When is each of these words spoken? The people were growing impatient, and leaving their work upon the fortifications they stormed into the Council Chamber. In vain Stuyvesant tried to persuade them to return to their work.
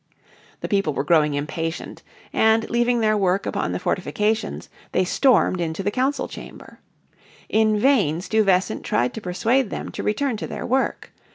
The 0.61 0.67
people 0.67 0.95
were 0.95 1.03
growing 1.03 1.35
impatient, 1.35 2.01
and 2.33 2.67
leaving 2.71 3.01
their 3.01 3.15
work 3.15 3.45
upon 3.45 3.71
the 3.71 3.77
fortifications 3.77 4.67
they 4.93 5.05
stormed 5.05 5.61
into 5.61 5.83
the 5.83 5.91
Council 5.91 6.27
Chamber. 6.27 6.79
In 7.49 7.77
vain 7.79 8.19
Stuyvesant 8.19 8.83
tried 8.83 9.13
to 9.13 9.21
persuade 9.21 9.69
them 9.69 9.89
to 9.91 10.01
return 10.01 10.37
to 10.37 10.47
their 10.47 10.65
work. 10.65 11.11